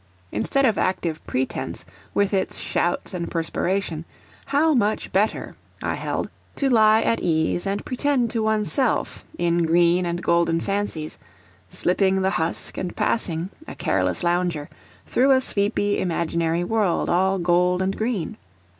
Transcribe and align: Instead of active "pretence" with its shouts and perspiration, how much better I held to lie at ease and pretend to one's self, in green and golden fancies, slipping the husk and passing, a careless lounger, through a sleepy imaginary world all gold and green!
Instead 0.31 0.65
of 0.65 0.79
active 0.79 1.23
"pretence" 1.27 1.85
with 2.15 2.33
its 2.33 2.57
shouts 2.57 3.13
and 3.13 3.29
perspiration, 3.29 4.03
how 4.47 4.73
much 4.73 5.11
better 5.11 5.55
I 5.79 5.93
held 5.93 6.31
to 6.55 6.69
lie 6.69 7.03
at 7.03 7.19
ease 7.19 7.67
and 7.67 7.85
pretend 7.85 8.31
to 8.31 8.41
one's 8.41 8.71
self, 8.71 9.23
in 9.37 9.61
green 9.61 10.07
and 10.07 10.23
golden 10.23 10.59
fancies, 10.59 11.19
slipping 11.69 12.23
the 12.23 12.31
husk 12.31 12.79
and 12.79 12.95
passing, 12.95 13.51
a 13.67 13.75
careless 13.75 14.23
lounger, 14.23 14.71
through 15.05 15.29
a 15.29 15.39
sleepy 15.39 15.99
imaginary 15.99 16.63
world 16.63 17.07
all 17.07 17.37
gold 17.37 17.79
and 17.79 17.95
green! 17.95 18.37